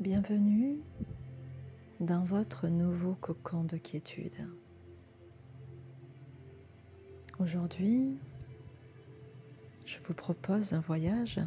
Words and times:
Bienvenue 0.00 0.78
dans 2.00 2.24
votre 2.24 2.68
nouveau 2.68 3.16
cocon 3.20 3.64
de 3.64 3.76
quiétude. 3.76 4.48
Aujourd'hui, 7.38 8.16
je 9.84 9.98
vous 10.06 10.14
propose 10.14 10.72
un 10.72 10.80
voyage 10.80 11.38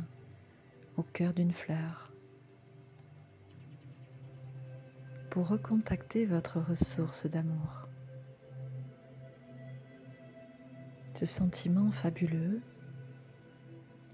au 0.98 1.02
cœur 1.02 1.34
d'une 1.34 1.52
fleur 1.52 2.13
pour 5.31 5.48
recontacter 5.48 6.27
votre 6.27 6.59
ressource 6.59 7.26
d'amour. 7.26 7.88
Ce 11.16 11.26
sentiment 11.26 11.90
fabuleux 11.90 12.62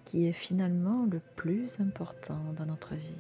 qui 0.06 0.28
est 0.28 0.32
finalement 0.32 1.06
le 1.12 1.20
plus 1.36 1.78
important 1.82 2.54
dans 2.54 2.68
notre 2.68 2.96
vie. 2.96 3.18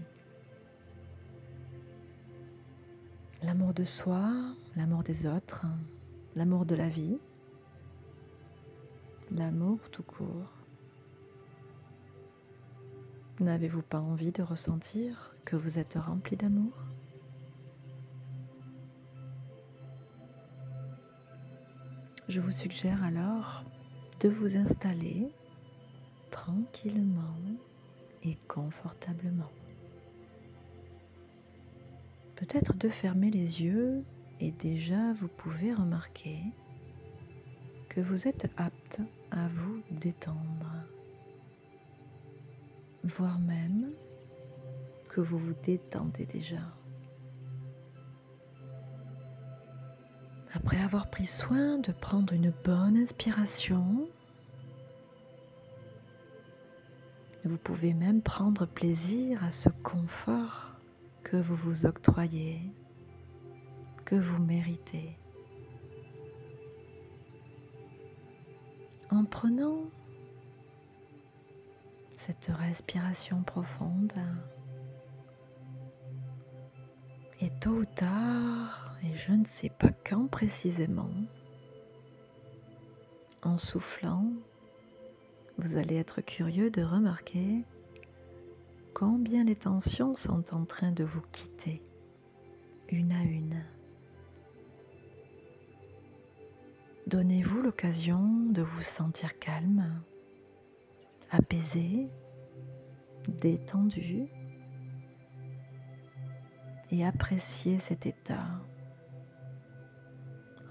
L'amour 3.41 3.73
de 3.73 3.85
soi, 3.85 4.31
l'amour 4.75 5.03
des 5.03 5.25
autres, 5.25 5.65
l'amour 6.35 6.65
de 6.65 6.75
la 6.75 6.89
vie, 6.89 7.17
l'amour 9.31 9.79
tout 9.91 10.03
court. 10.03 10.51
N'avez-vous 13.39 13.81
pas 13.81 14.01
envie 14.01 14.33
de 14.33 14.43
ressentir 14.43 15.33
que 15.45 15.55
vous 15.55 15.79
êtes 15.79 15.93
rempli 15.93 16.35
d'amour? 16.35 16.73
Je 22.27 22.41
vous 22.41 22.51
suggère 22.51 23.01
alors 23.05 23.63
de 24.19 24.27
vous 24.27 24.57
installer 24.57 25.31
tranquillement 26.29 27.35
et 28.23 28.37
confortablement. 28.49 29.49
Peut-être 32.39 32.73
de 32.73 32.87
fermer 32.87 33.29
les 33.31 33.61
yeux 33.61 34.01
et 34.39 34.51
déjà 34.51 35.11
vous 35.19 35.27
pouvez 35.27 35.73
remarquer 35.73 36.39
que 37.89 37.99
vous 37.99 38.29
êtes 38.29 38.47
apte 38.55 39.01
à 39.29 39.49
vous 39.49 39.81
détendre, 39.91 40.71
voire 43.03 43.37
même 43.39 43.89
que 45.09 45.19
vous 45.19 45.37
vous 45.37 45.53
détendez 45.65 46.25
déjà. 46.27 46.61
Après 50.53 50.79
avoir 50.79 51.09
pris 51.09 51.25
soin 51.25 51.79
de 51.79 51.91
prendre 51.91 52.31
une 52.31 52.53
bonne 52.63 52.95
inspiration, 52.95 54.07
vous 57.43 57.57
pouvez 57.57 57.93
même 57.93 58.21
prendre 58.21 58.65
plaisir 58.65 59.43
à 59.43 59.51
ce 59.51 59.67
confort 59.83 60.68
que 61.29 61.37
vous 61.37 61.55
vous 61.55 61.85
octroyez, 61.85 62.59
que 64.03 64.15
vous 64.15 64.41
méritez. 64.41 65.15
En 69.11 69.25
prenant 69.25 69.83
cette 72.17 72.47
respiration 72.47 73.43
profonde, 73.43 74.13
et 77.41 77.51
tôt 77.61 77.81
ou 77.81 77.85
tard, 77.85 78.97
et 79.03 79.15
je 79.15 79.31
ne 79.31 79.45
sais 79.45 79.69
pas 79.69 79.91
quand 80.03 80.27
précisément, 80.27 81.11
en 83.43 83.59
soufflant, 83.59 84.25
vous 85.59 85.77
allez 85.77 85.97
être 85.97 86.21
curieux 86.21 86.71
de 86.71 86.81
remarquer 86.81 87.65
combien 88.99 89.45
les 89.45 89.55
tensions 89.55 90.13
sont 90.13 90.53
en 90.53 90.65
train 90.65 90.91
de 90.91 91.05
vous 91.05 91.21
quitter 91.31 91.81
une 92.89 93.13
à 93.13 93.23
une. 93.23 93.63
Donnez-vous 97.07 97.61
l'occasion 97.61 98.21
de 98.49 98.61
vous 98.61 98.81
sentir 98.81 99.39
calme, 99.39 100.03
apaisé, 101.31 102.09
détendu 103.29 104.27
et 106.91 107.05
appréciez 107.05 107.79
cet 107.79 108.05
état 108.05 108.47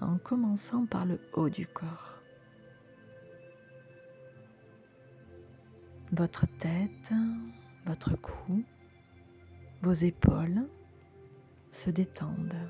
en 0.01 0.19
commençant 0.19 0.85
par 0.85 1.07
le 1.07 1.19
haut 1.33 1.49
du 1.49 1.65
corps. 1.65 2.21
Votre 6.11 6.45
tête, 6.59 7.11
votre 7.89 8.15
cou, 8.17 8.63
vos 9.81 9.93
épaules 9.93 10.67
se 11.71 11.89
détendent, 11.89 12.69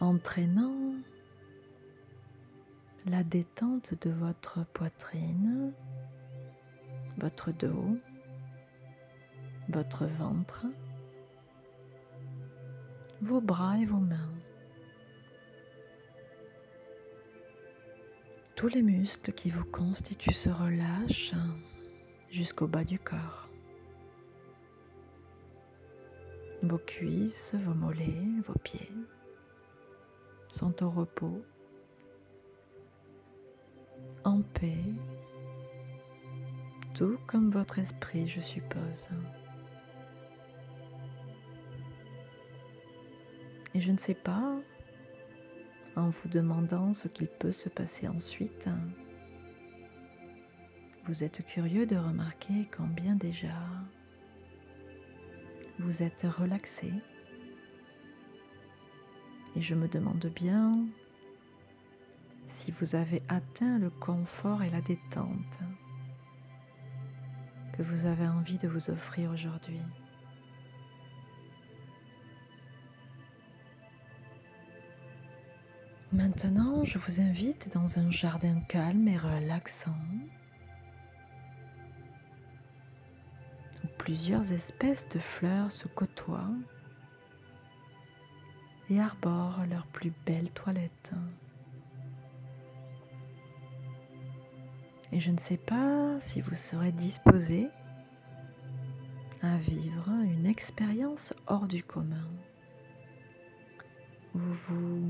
entraînant 0.00 0.94
la 3.04 3.22
détente 3.22 3.92
de 4.00 4.08
votre 4.08 4.64
poitrine, 4.72 5.74
votre 7.18 7.52
dos, 7.52 7.98
votre 9.68 10.06
ventre, 10.06 10.64
vos 13.20 13.42
bras 13.42 13.76
et 13.78 13.84
vos 13.84 13.98
mains. 13.98 14.32
Tous 18.54 18.68
les 18.68 18.80
muscles 18.80 19.34
qui 19.34 19.50
vous 19.50 19.66
constituent 19.66 20.32
se 20.32 20.48
relâchent 20.48 21.34
jusqu'au 22.30 22.66
bas 22.66 22.84
du 22.84 22.98
corps. 22.98 23.48
Vos 26.62 26.78
cuisses, 26.78 27.54
vos 27.54 27.74
mollets, 27.74 28.24
vos 28.46 28.58
pieds 28.58 28.90
sont 30.48 30.82
au 30.82 30.90
repos, 30.90 31.44
en 34.24 34.42
paix, 34.42 34.82
tout 36.94 37.18
comme 37.26 37.50
votre 37.50 37.78
esprit, 37.78 38.26
je 38.26 38.40
suppose. 38.40 39.08
Et 43.74 43.80
je 43.80 43.92
ne 43.92 43.98
sais 43.98 44.14
pas, 44.14 44.56
en 45.96 46.08
vous 46.08 46.28
demandant 46.30 46.94
ce 46.94 47.08
qu'il 47.08 47.28
peut 47.28 47.52
se 47.52 47.68
passer 47.68 48.08
ensuite, 48.08 48.68
vous 51.06 51.22
êtes 51.22 51.44
curieux 51.46 51.86
de 51.86 51.96
remarquer 51.96 52.68
combien 52.76 53.14
déjà 53.14 53.56
vous 55.78 56.02
êtes 56.02 56.26
relaxé. 56.38 56.92
Et 59.54 59.60
je 59.60 59.74
me 59.74 59.86
demande 59.86 60.26
bien 60.34 60.84
si 62.48 62.72
vous 62.72 62.96
avez 62.96 63.22
atteint 63.28 63.78
le 63.78 63.90
confort 63.90 64.64
et 64.64 64.70
la 64.70 64.80
détente 64.80 65.58
que 67.76 67.82
vous 67.82 68.06
avez 68.06 68.26
envie 68.26 68.58
de 68.58 68.66
vous 68.66 68.90
offrir 68.90 69.30
aujourd'hui. 69.30 69.80
Maintenant, 76.12 76.84
je 76.84 76.98
vous 76.98 77.20
invite 77.20 77.72
dans 77.74 77.98
un 77.98 78.10
jardin 78.10 78.60
calme 78.68 79.06
et 79.06 79.18
relaxant 79.18 79.94
plusieurs 84.06 84.52
espèces 84.52 85.08
de 85.08 85.18
fleurs 85.18 85.72
se 85.72 85.88
côtoient 85.88 86.54
et 88.88 89.00
arborent 89.00 89.66
leurs 89.68 89.88
plus 89.88 90.12
belles 90.24 90.52
toilettes. 90.52 91.10
Et 95.10 95.18
je 95.18 95.32
ne 95.32 95.38
sais 95.40 95.56
pas 95.56 96.20
si 96.20 96.40
vous 96.40 96.54
serez 96.54 96.92
disposé 96.92 97.66
à 99.42 99.56
vivre 99.56 100.08
une 100.22 100.46
expérience 100.46 101.34
hors 101.48 101.66
du 101.66 101.82
commun, 101.82 102.28
où 104.36 104.38
vous 104.38 105.02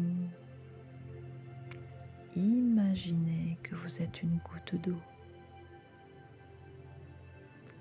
imaginez 2.35 3.59
que 3.63 3.75
vous 3.75 4.01
êtes 4.01 4.23
une 4.23 4.39
goutte 4.39 4.81
d'eau 4.81 5.01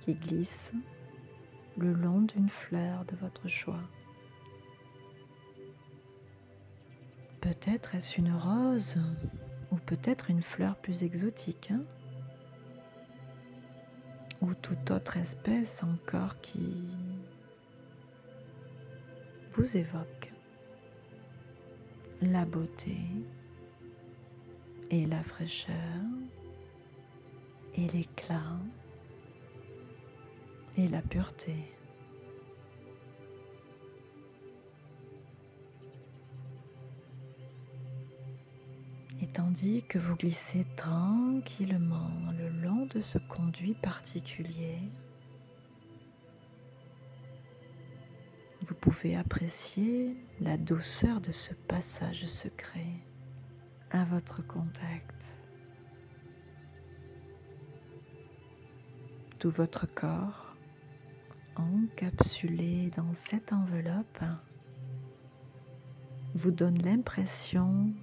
qui 0.01 0.13
glisse 0.15 0.73
le 1.77 1.93
long 1.93 2.21
d'une 2.21 2.49
fleur 2.49 3.05
de 3.05 3.15
votre 3.17 3.47
choix. 3.47 3.81
Peut-être 7.41 7.95
est-ce 7.95 8.17
une 8.19 8.33
rose 8.33 8.95
ou 9.71 9.75
peut-être 9.75 10.29
une 10.29 10.41
fleur 10.41 10.75
plus 10.77 11.03
exotique 11.03 11.71
hein, 11.71 11.83
ou 14.41 14.53
toute 14.53 14.89
autre 14.91 15.17
espèce 15.17 15.83
encore 15.83 16.39
qui 16.41 16.83
vous 19.53 19.77
évoque 19.77 20.31
la 22.21 22.45
beauté 22.45 22.97
et 24.89 25.05
la 25.05 25.21
fraîcheur 25.23 25.75
et 27.75 27.87
l'éclat 27.89 28.57
et 30.77 30.87
la 30.87 31.01
pureté. 31.01 31.55
Et 39.21 39.27
tandis 39.27 39.83
que 39.87 39.97
vous 39.97 40.15
glissez 40.15 40.65
tranquillement 40.75 42.11
le 42.37 42.49
long 42.49 42.85
de 42.87 43.01
ce 43.01 43.17
conduit 43.17 43.73
particulier, 43.75 44.77
vous 48.67 48.75
pouvez 48.75 49.15
apprécier 49.15 50.15
la 50.41 50.57
douceur 50.57 51.21
de 51.21 51.31
ce 51.31 51.53
passage 51.53 52.25
secret 52.27 52.93
à 53.91 54.03
votre 54.05 54.45
contact. 54.45 55.35
Tout 59.39 59.51
votre 59.51 59.85
corps 59.93 60.44
encapsulé 61.55 62.91
dans 62.95 63.13
cette 63.13 63.53
enveloppe 63.53 64.23
vous 66.35 66.51
donne 66.51 66.81
l'impression 66.81 67.93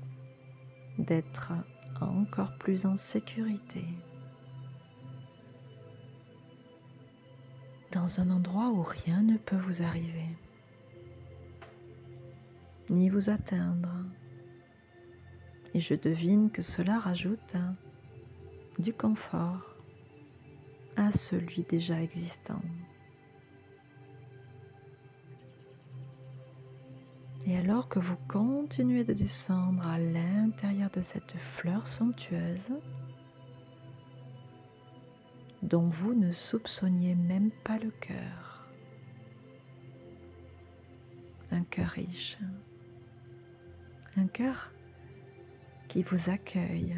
d'être 0.98 1.52
encore 2.00 2.56
plus 2.58 2.86
en 2.86 2.96
sécurité. 2.96 3.84
Dans 7.92 8.20
un 8.20 8.30
endroit 8.30 8.70
où 8.70 8.82
rien 8.82 9.22
ne 9.22 9.36
peut 9.36 9.56
vous 9.56 9.82
arriver, 9.82 10.28
ni 12.88 13.08
vous 13.08 13.28
atteindre. 13.28 13.92
Et 15.74 15.80
je 15.80 15.94
devine 15.94 16.50
que 16.50 16.62
cela 16.62 16.98
rajoute 16.98 17.56
du 18.78 18.92
confort 18.92 19.76
à 20.96 21.10
celui 21.12 21.62
déjà 21.62 22.00
existant. 22.02 22.60
Alors 27.62 27.88
que 27.88 28.00
vous 28.00 28.16
continuez 28.26 29.04
de 29.04 29.12
descendre 29.12 29.86
à 29.86 29.96
l'intérieur 29.96 30.90
de 30.90 31.00
cette 31.00 31.36
fleur 31.36 31.86
somptueuse, 31.86 32.72
dont 35.62 35.88
vous 35.88 36.12
ne 36.12 36.32
soupçonniez 36.32 37.14
même 37.14 37.52
pas 37.62 37.78
le 37.78 37.92
cœur, 38.00 38.66
un 41.52 41.62
cœur 41.62 41.90
riche, 41.90 42.36
un 44.16 44.26
cœur 44.26 44.72
qui 45.86 46.02
vous 46.02 46.30
accueille 46.30 46.96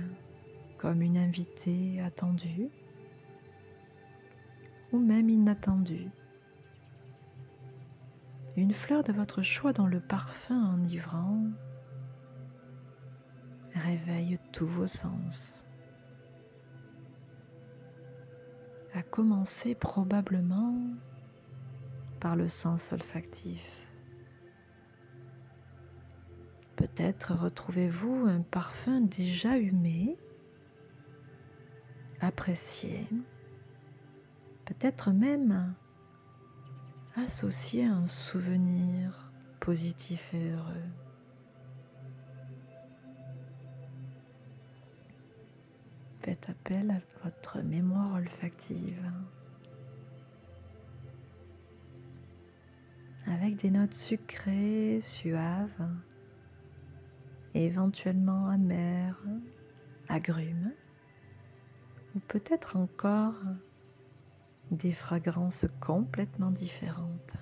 comme 0.78 1.02
une 1.02 1.18
invitée 1.18 2.00
attendue 2.00 2.70
ou 4.92 4.98
même 4.98 5.28
inattendue 5.28 6.08
une 8.56 8.72
fleur 8.72 9.02
de 9.02 9.12
votre 9.12 9.42
choix 9.42 9.72
dont 9.72 9.86
le 9.86 10.00
parfum 10.00 10.74
enivrant 10.74 11.42
réveille 13.74 14.38
tous 14.52 14.66
vos 14.66 14.86
sens. 14.86 15.64
À 18.94 19.02
commencer 19.02 19.74
probablement 19.74 20.78
par 22.20 22.36
le 22.36 22.48
sens 22.48 22.92
olfactif. 22.92 23.84
Peut-être 26.76 27.34
retrouvez-vous 27.34 28.26
un 28.26 28.40
parfum 28.42 29.00
déjà 29.00 29.58
humé, 29.58 30.16
apprécié, 32.20 33.06
peut-être 34.64 35.10
même 35.10 35.74
associer 37.16 37.84
un 37.84 38.06
souvenir 38.06 39.30
positif 39.60 40.20
et 40.32 40.50
heureux. 40.50 40.90
Faites 46.22 46.48
appel 46.48 46.90
à 46.90 47.00
votre 47.22 47.60
mémoire 47.60 48.14
olfactive 48.14 49.12
avec 53.26 53.56
des 53.56 53.70
notes 53.70 53.94
sucrées, 53.94 55.00
suaves, 55.02 55.88
éventuellement 57.54 58.48
amères, 58.48 59.22
agrumes, 60.08 60.72
ou 62.14 62.20
peut-être 62.20 62.76
encore 62.76 63.34
des 64.70 64.92
fragrances 64.92 65.66
complètement 65.80 66.50
différentes. 66.50 67.36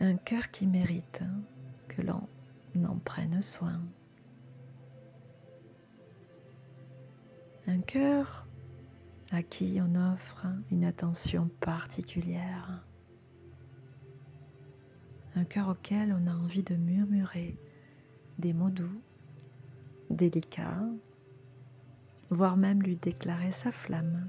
Un 0.00 0.16
cœur 0.16 0.50
qui 0.50 0.66
mérite 0.66 1.22
que 1.88 2.02
l'on 2.02 2.28
en 2.84 2.96
prenne 2.98 3.40
soin. 3.42 3.80
Un 7.66 7.80
cœur 7.80 8.46
à 9.32 9.42
qui 9.42 9.80
on 9.80 9.94
offre 9.94 10.46
une 10.70 10.84
attention 10.84 11.48
particulière. 11.60 12.84
Un 15.34 15.44
cœur 15.44 15.68
auquel 15.68 16.12
on 16.12 16.26
a 16.26 16.34
envie 16.34 16.62
de 16.62 16.76
murmurer 16.76 17.56
des 18.38 18.52
mots 18.52 18.70
doux, 18.70 19.00
délicats, 20.10 20.84
voire 22.30 22.56
même 22.56 22.82
lui 22.82 22.96
déclarer 22.96 23.52
sa 23.52 23.72
flamme. 23.72 24.28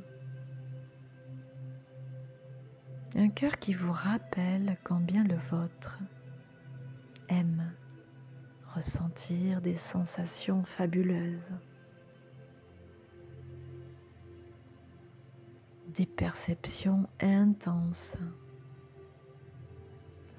Un 3.15 3.29
cœur 3.29 3.57
qui 3.57 3.73
vous 3.73 3.91
rappelle 3.91 4.77
combien 4.83 5.23
le 5.23 5.37
vôtre 5.49 5.97
aime 7.29 7.73
ressentir 8.75 9.59
des 9.61 9.75
sensations 9.75 10.63
fabuleuses, 10.65 11.49
des 15.87 16.05
perceptions 16.05 17.09
intenses, 17.19 18.15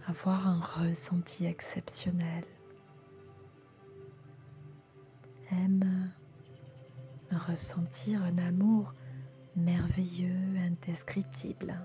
avoir 0.07 0.47
un 0.47 0.61
ressenti 0.61 1.47
exceptionnel, 1.47 2.45
aime 5.51 5.98
ressentir 7.39 8.23
un 8.23 8.39
amour 8.39 8.95
merveilleux, 9.57 10.57
indescriptible. 10.59 11.79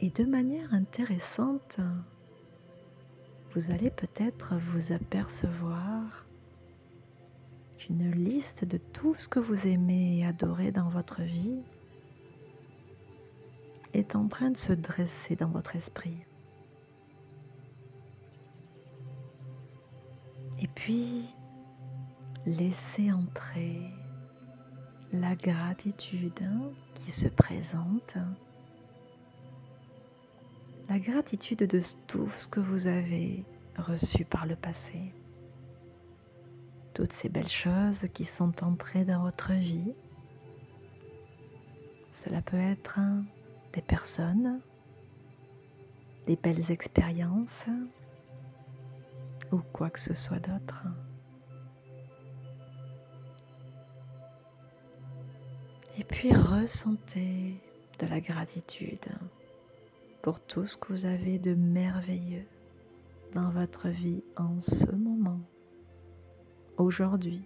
Et 0.00 0.10
de 0.10 0.24
manière 0.24 0.72
intéressante, 0.74 1.78
vous 3.54 3.70
allez 3.70 3.90
peut-être 3.90 4.56
vous 4.56 4.92
apercevoir 4.92 6.26
qu'une 7.78 8.10
liste 8.10 8.64
de 8.64 8.78
tout 8.78 9.14
ce 9.14 9.28
que 9.28 9.38
vous 9.38 9.66
aimez 9.66 10.18
et 10.18 10.26
adorez 10.26 10.72
dans 10.72 10.88
votre 10.88 11.22
vie 11.22 11.62
est 13.92 14.16
en 14.16 14.26
train 14.26 14.50
de 14.50 14.56
se 14.56 14.72
dresser 14.72 15.36
dans 15.36 15.48
votre 15.48 15.76
esprit. 15.76 16.18
Puis, 20.74 21.24
laissez 22.46 23.12
entrer 23.12 23.90
la 25.12 25.34
gratitude 25.34 26.48
qui 26.94 27.10
se 27.10 27.28
présente, 27.28 28.16
la 30.88 30.98
gratitude 30.98 31.60
de 31.60 31.80
tout 32.06 32.28
ce 32.36 32.46
que 32.48 32.60
vous 32.60 32.86
avez 32.86 33.44
reçu 33.78 34.24
par 34.24 34.46
le 34.46 34.56
passé, 34.56 35.12
toutes 36.92 37.12
ces 37.12 37.28
belles 37.28 37.48
choses 37.48 38.06
qui 38.12 38.24
sont 38.24 38.64
entrées 38.64 39.04
dans 39.04 39.22
votre 39.22 39.52
vie. 39.52 39.94
Cela 42.14 42.42
peut 42.42 42.56
être 42.56 42.98
des 43.72 43.82
personnes, 43.82 44.60
des 46.26 46.36
belles 46.36 46.70
expériences, 46.70 47.66
ou 49.54 49.62
quoi 49.72 49.88
que 49.88 50.00
ce 50.00 50.14
soit 50.14 50.40
d'autre. 50.40 50.84
Et 55.96 56.02
puis 56.02 56.34
ressentez 56.34 57.54
de 58.00 58.06
la 58.06 58.20
gratitude 58.20 59.08
pour 60.22 60.40
tout 60.40 60.66
ce 60.66 60.76
que 60.76 60.92
vous 60.92 61.04
avez 61.04 61.38
de 61.38 61.54
merveilleux 61.54 62.46
dans 63.32 63.50
votre 63.50 63.88
vie 63.88 64.24
en 64.36 64.60
ce 64.60 64.90
moment, 64.90 65.40
aujourd'hui. 66.76 67.42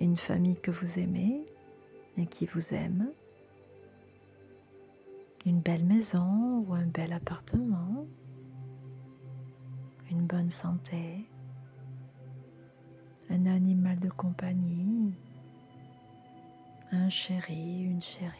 Une 0.00 0.16
famille 0.16 0.60
que 0.60 0.70
vous 0.70 0.98
aimez 0.98 1.46
et 2.18 2.26
qui 2.26 2.44
vous 2.46 2.74
aime. 2.74 3.10
Une 5.46 5.60
belle 5.60 5.84
maison 5.84 6.64
ou 6.66 6.74
un 6.74 6.86
bel 6.86 7.14
appartement 7.14 8.06
une 10.10 10.26
bonne 10.26 10.50
santé, 10.50 11.26
un 13.28 13.46
animal 13.46 13.98
de 14.00 14.08
compagnie, 14.08 15.14
un 16.90 17.08
chéri, 17.08 17.84
une 17.84 18.02
chérie, 18.02 18.32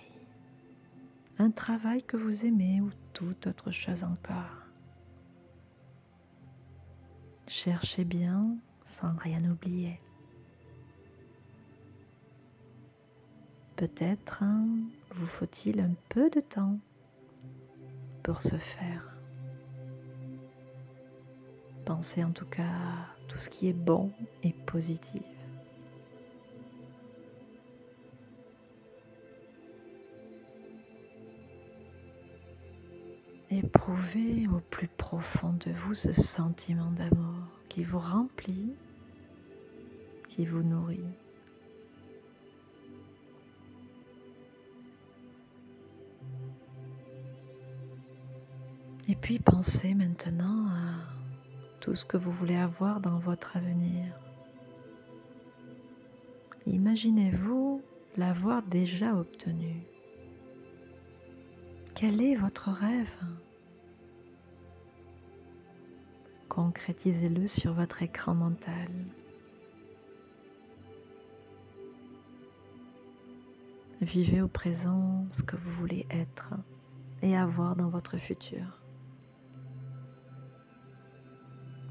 un 1.39 1.51
travail 1.51 2.03
que 2.03 2.17
vous 2.17 2.45
aimez 2.45 2.81
ou 2.81 2.91
toute 3.13 3.47
autre 3.47 3.71
chose 3.71 4.03
encore. 4.03 4.67
Cherchez 7.47 8.05
bien 8.05 8.57
sans 8.85 9.15
rien 9.17 9.45
oublier. 9.49 10.01
Peut-être 13.77 14.43
hein, 14.43 14.67
vous 15.15 15.27
faut-il 15.27 15.81
un 15.81 15.95
peu 16.09 16.29
de 16.31 16.41
temps 16.41 16.79
pour 18.23 18.43
ce 18.43 18.57
faire. 18.57 19.10
Pensez 21.91 22.23
en 22.23 22.31
tout 22.31 22.47
cas 22.47 23.09
tout 23.27 23.39
ce 23.39 23.49
qui 23.49 23.67
est 23.67 23.73
bon 23.73 24.13
et 24.45 24.53
positif. 24.53 25.25
Éprouvez 33.51 34.47
au 34.47 34.61
plus 34.71 34.87
profond 34.87 35.53
de 35.67 35.73
vous 35.73 35.95
ce 35.95 36.13
sentiment 36.13 36.93
d'amour 36.93 37.43
qui 37.69 37.83
vous 37.83 37.99
remplit, 37.99 38.73
qui 40.29 40.47
vous 40.47 40.63
nourrit. 40.63 41.01
Et 49.09 49.17
puis 49.17 49.41
pensez 49.41 49.93
maintenant 49.95 50.69
à 50.69 51.20
tout 51.81 51.95
ce 51.95 52.05
que 52.05 52.17
vous 52.17 52.31
voulez 52.31 52.57
avoir 52.57 53.01
dans 53.01 53.19
votre 53.19 53.57
avenir. 53.57 54.13
Imaginez-vous 56.67 57.83
l'avoir 58.17 58.63
déjà 58.63 59.15
obtenu. 59.15 59.83
Quel 61.95 62.21
est 62.21 62.37
votre 62.37 62.71
rêve? 62.71 63.09
Concrétisez-le 66.49 67.47
sur 67.47 67.73
votre 67.73 68.03
écran 68.03 68.35
mental. 68.35 68.91
Vivez 74.01 74.41
au 74.41 74.49
présent 74.49 75.27
ce 75.31 75.43
que 75.43 75.57
vous 75.57 75.71
voulez 75.73 76.07
être 76.11 76.55
et 77.23 77.37
avoir 77.37 77.77
dans 77.77 77.89
votre 77.89 78.17
futur. 78.17 78.80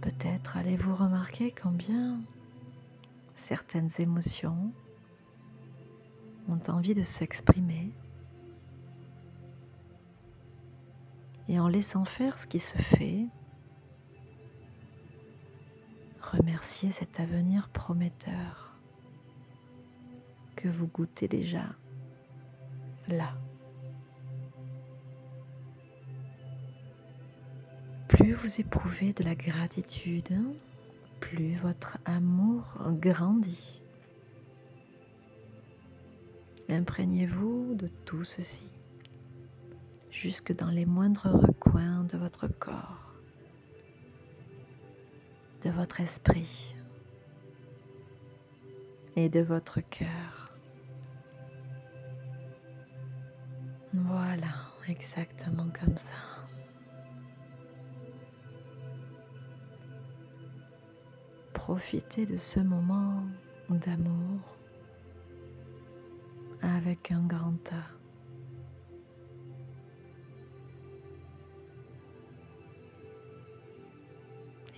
Peut-être 0.01 0.57
allez-vous 0.57 0.95
remarquer 0.95 1.53
combien 1.61 2.21
certaines 3.35 3.89
émotions 3.99 4.71
ont 6.47 6.59
envie 6.69 6.93
de 6.93 7.03
s'exprimer 7.03 7.91
et 11.49 11.59
en 11.59 11.67
laissant 11.67 12.05
faire 12.05 12.37
ce 12.37 12.47
qui 12.47 12.59
se 12.59 12.77
fait, 12.77 13.25
remercier 16.21 16.91
cet 16.91 17.19
avenir 17.19 17.69
prometteur 17.69 18.75
que 20.55 20.69
vous 20.69 20.87
goûtez 20.87 21.27
déjà 21.27 21.65
là. 23.07 23.33
Plus 28.09 28.33
vous 28.33 28.59
éprouvez 28.59 29.13
de 29.13 29.23
la 29.23 29.35
gratitude, 29.35 30.33
plus 31.19 31.55
votre 31.57 31.99
amour 32.05 32.65
grandit. 32.99 33.79
Imprégnez-vous 36.67 37.75
de 37.75 37.87
tout 38.05 38.23
ceci, 38.23 38.67
jusque 40.09 40.55
dans 40.55 40.71
les 40.71 40.87
moindres 40.87 41.29
recoins 41.31 42.03
de 42.05 42.17
votre 42.17 42.47
corps, 42.47 43.13
de 45.63 45.69
votre 45.69 46.01
esprit 46.01 46.73
et 49.15 49.29
de 49.29 49.41
votre 49.41 49.81
cœur. 49.81 50.51
Voilà, 53.93 54.55
exactement 54.87 55.67
comme 55.79 55.97
ça. 55.99 56.28
Profiter 61.69 62.25
de 62.25 62.35
ce 62.35 62.59
moment 62.59 63.21
d'amour 63.69 64.39
avec 66.63 67.11
un 67.11 67.21
grand 67.27 67.59
A. 67.71 67.85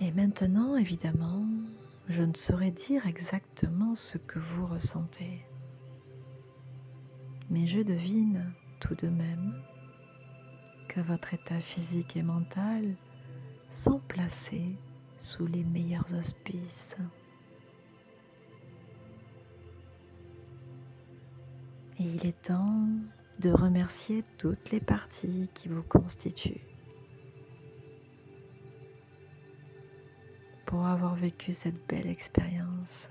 Et 0.04 0.12
maintenant, 0.12 0.76
évidemment, 0.76 1.46
je 2.10 2.22
ne 2.22 2.34
saurais 2.34 2.72
dire 2.72 3.06
exactement 3.06 3.94
ce 3.94 4.18
que 4.18 4.38
vous 4.38 4.66
ressentez, 4.66 5.46
mais 7.48 7.64
je 7.64 7.80
devine 7.80 8.52
tout 8.80 8.96
de 8.96 9.08
même 9.08 9.54
que 10.88 11.00
votre 11.00 11.32
état 11.32 11.58
physique 11.58 12.18
et 12.18 12.22
mental 12.22 12.84
sont 13.70 14.00
placés 14.08 14.76
sous 15.22 15.46
les 15.46 15.62
meilleurs 15.62 16.12
auspices. 16.18 16.96
Et 21.98 22.04
il 22.04 22.26
est 22.26 22.42
temps 22.42 22.88
de 23.38 23.50
remercier 23.50 24.24
toutes 24.36 24.70
les 24.70 24.80
parties 24.80 25.48
qui 25.54 25.68
vous 25.68 25.84
constituent 25.84 26.66
pour 30.66 30.84
avoir 30.86 31.14
vécu 31.14 31.52
cette 31.52 31.86
belle 31.86 32.08
expérience. 32.08 33.08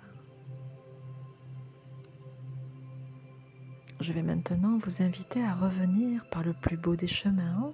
Je 4.02 4.12
vais 4.12 4.24
maintenant 4.24 4.80
vous 4.80 5.02
inviter 5.02 5.44
à 5.44 5.56
revenir 5.56 6.26
par 6.30 6.44
le 6.44 6.54
plus 6.54 6.76
beau 6.76 6.96
des 6.96 7.08
chemins 7.08 7.72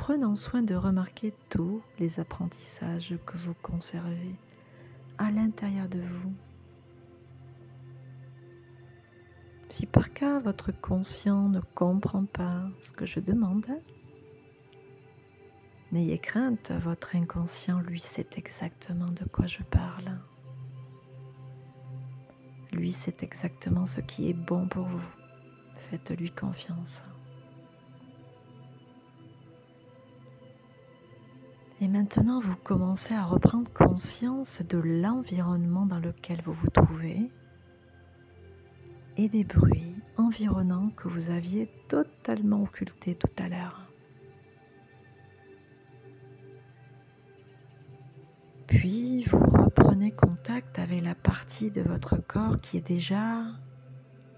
en 0.00 0.36
soin 0.36 0.62
de 0.62 0.74
remarquer 0.74 1.34
tous 1.50 1.82
les 1.98 2.18
apprentissages 2.18 3.14
que 3.26 3.36
vous 3.38 3.54
conservez 3.62 4.34
à 5.18 5.30
l'intérieur 5.30 5.88
de 5.88 6.00
vous. 6.00 6.32
Si 9.68 9.86
par 9.86 10.12
cas 10.12 10.38
votre 10.38 10.72
conscient 10.72 11.48
ne 11.48 11.60
comprend 11.74 12.24
pas 12.24 12.68
ce 12.80 12.92
que 12.92 13.06
je 13.06 13.20
demande, 13.20 13.66
n'ayez 15.92 16.18
crainte, 16.18 16.70
votre 16.70 17.16
inconscient, 17.16 17.80
lui, 17.80 18.00
sait 18.00 18.28
exactement 18.36 19.10
de 19.10 19.24
quoi 19.24 19.46
je 19.46 19.62
parle. 19.62 20.18
Lui, 22.72 22.92
sait 22.92 23.16
exactement 23.20 23.86
ce 23.86 24.00
qui 24.00 24.30
est 24.30 24.34
bon 24.34 24.66
pour 24.68 24.86
vous. 24.86 25.04
Faites-lui 25.90 26.30
confiance. 26.30 27.02
Et 31.82 31.88
maintenant, 31.88 32.38
vous 32.38 32.54
commencez 32.62 33.12
à 33.12 33.24
reprendre 33.24 33.68
conscience 33.72 34.62
de 34.62 34.78
l'environnement 34.78 35.84
dans 35.84 35.98
lequel 35.98 36.40
vous 36.44 36.52
vous 36.52 36.70
trouvez 36.70 37.28
et 39.16 39.28
des 39.28 39.42
bruits 39.42 39.96
environnants 40.16 40.90
que 40.90 41.08
vous 41.08 41.30
aviez 41.30 41.68
totalement 41.88 42.62
occultés 42.62 43.16
tout 43.16 43.34
à 43.36 43.48
l'heure. 43.48 43.90
Puis 48.68 49.24
vous 49.24 49.40
reprenez 49.40 50.12
contact 50.12 50.78
avec 50.78 51.02
la 51.02 51.16
partie 51.16 51.72
de 51.72 51.82
votre 51.82 52.16
corps 52.16 52.60
qui 52.60 52.76
est 52.76 52.86
déjà 52.86 53.42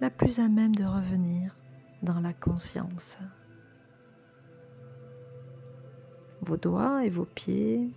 la 0.00 0.08
plus 0.08 0.38
à 0.38 0.48
même 0.48 0.74
de 0.74 0.84
revenir 0.84 1.54
dans 2.02 2.20
la 2.20 2.32
conscience. 2.32 3.18
Vos 6.46 6.58
doigts 6.58 7.06
et 7.06 7.08
vos 7.08 7.24
pieds 7.24 7.90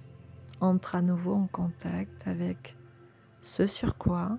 entrent 0.62 0.96
à 0.96 1.02
nouveau 1.02 1.34
en 1.34 1.48
contact 1.48 2.26
avec 2.26 2.78
ce 3.42 3.68
sur 3.68 3.98
quoi 3.98 4.38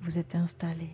vous 0.00 0.18
êtes 0.18 0.34
installé. 0.34 0.90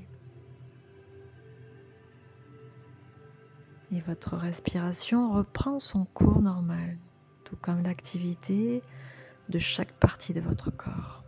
Et 3.92 4.00
votre 4.00 4.36
respiration 4.36 5.32
reprend 5.32 5.80
son 5.80 6.04
cours 6.04 6.42
normal, 6.42 6.98
tout 7.44 7.56
comme 7.62 7.82
l'activité 7.82 8.82
de 9.48 9.58
chaque 9.58 9.92
partie 9.92 10.34
de 10.34 10.42
votre 10.42 10.70
corps. 10.70 11.24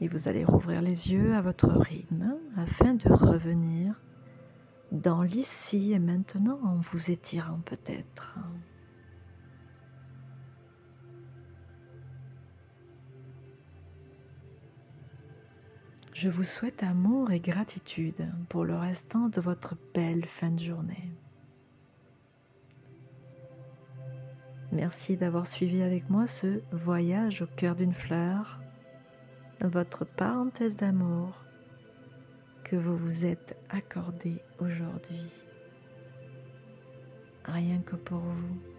Et 0.00 0.08
vous 0.08 0.28
allez 0.28 0.46
rouvrir 0.46 0.80
les 0.80 1.12
yeux 1.12 1.34
à 1.34 1.42
votre 1.42 1.68
rythme 1.68 2.36
afin 2.56 2.94
de 2.94 3.12
revenir 3.12 4.00
dans 4.92 5.22
l'ici 5.22 5.92
et 5.92 5.98
maintenant 5.98 6.58
en 6.64 6.76
vous 6.76 7.10
étirant 7.10 7.60
peut-être. 7.64 8.38
Je 16.12 16.30
vous 16.30 16.44
souhaite 16.44 16.82
amour 16.82 17.30
et 17.30 17.40
gratitude 17.40 18.32
pour 18.48 18.64
le 18.64 18.74
restant 18.74 19.28
de 19.28 19.40
votre 19.40 19.76
belle 19.94 20.24
fin 20.24 20.50
de 20.50 20.60
journée. 20.60 21.10
Merci 24.72 25.16
d'avoir 25.16 25.46
suivi 25.46 25.82
avec 25.82 26.08
moi 26.08 26.26
ce 26.26 26.60
voyage 26.72 27.42
au 27.42 27.46
cœur 27.46 27.76
d'une 27.76 27.94
fleur, 27.94 28.60
votre 29.60 30.04
parenthèse 30.04 30.76
d'amour 30.76 31.45
que 32.66 32.74
vous 32.74 32.96
vous 32.96 33.24
êtes 33.24 33.56
accordé 33.70 34.42
aujourd'hui. 34.58 35.30
Rien 37.44 37.78
que 37.86 37.94
pour 37.94 38.18
vous. 38.18 38.75